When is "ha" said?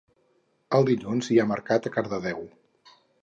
1.43-1.47